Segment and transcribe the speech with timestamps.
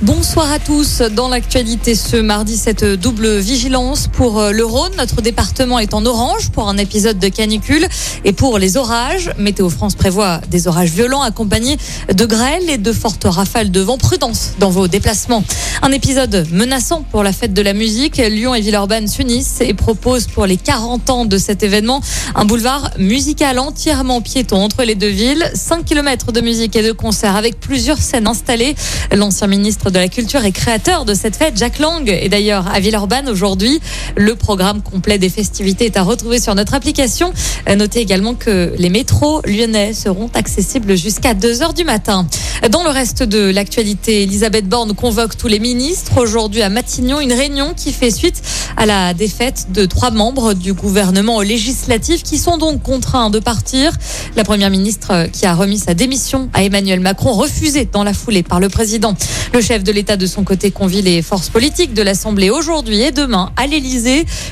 [0.00, 1.00] Bonsoir à tous.
[1.00, 4.92] Dans l'actualité ce mardi, cette double vigilance pour euh, le Rhône.
[4.96, 7.84] Notre département est en orange pour un épisode de canicule
[8.24, 9.32] et pour les orages.
[9.38, 11.78] Météo France prévoit des orages violents accompagnés
[12.14, 13.98] de grêles et de fortes rafales de vent.
[13.98, 15.42] Prudence dans vos déplacements.
[15.82, 18.18] Un épisode menaçant pour la fête de la musique.
[18.18, 22.00] Lyon et Villeurbanne s'unissent et proposent pour les 40 ans de cet événement
[22.36, 25.50] un boulevard musical entièrement piéton entre les deux villes.
[25.54, 28.76] 5 km de musique et de concerts avec plusieurs scènes installées.
[29.12, 32.80] L'ancien ministre de la Culture et créateur de cette fête, Jacques Lang, est d'ailleurs à
[32.80, 33.80] Villeurbanne aujourd'hui.
[34.20, 37.32] Le programme complet des festivités est à retrouver sur notre application.
[37.68, 42.26] Notez également que les métros lyonnais seront accessibles jusqu'à 2 heures du matin.
[42.68, 47.32] Dans le reste de l'actualité, Elisabeth Borne convoque tous les ministres aujourd'hui à Matignon, une
[47.32, 48.42] réunion qui fait suite
[48.76, 53.92] à la défaite de trois membres du gouvernement législatif qui sont donc contraints de partir.
[54.34, 58.42] La première ministre qui a remis sa démission à Emmanuel Macron, refusée dans la foulée
[58.42, 59.14] par le président.
[59.54, 63.12] Le chef de l'État de son côté convie les forces politiques de l'Assemblée aujourd'hui et
[63.12, 64.07] demain à l'Élysée.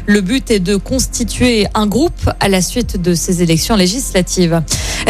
[0.06, 4.62] Le but est de constituer un groupe à la suite de ces élections législatives.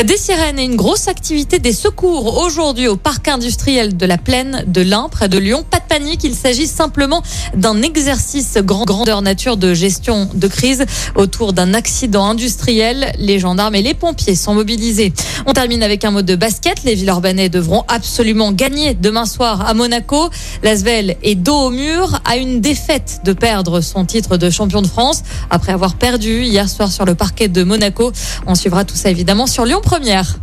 [0.04, 4.64] Des sirènes et une grosse activité des secours aujourd'hui au parc industriel de la plaine
[4.66, 5.64] de l'Ain, près de Lyon.
[5.68, 7.22] Pas de panique, il s'agit simplement
[7.56, 13.12] d'un exercice grand grandeur nature de gestion de crise autour d'un accident industriel.
[13.18, 15.12] Les gendarmes et les pompiers sont mobilisés.
[15.46, 16.84] On termine avec un mot de basket.
[16.84, 20.28] Les Villeurbanais devront absolument gagner demain soir à Monaco.
[20.62, 24.04] L'Asvel est dos au mur à une défaite de perdre son
[24.36, 28.12] titre de champion de France après avoir perdu hier soir sur le parquet de Monaco.
[28.46, 30.36] On suivra tout ça évidemment sur Lyon Première.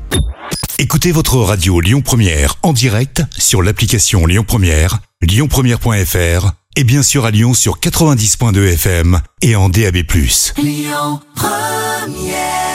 [0.80, 7.26] Écoutez votre radio Lyon Première en direct sur l'application Lyon Première, lyonpremière.fr et bien sûr
[7.26, 9.98] à Lyon sur 90.2 FM et en DAB+.
[10.58, 12.73] Lyon Première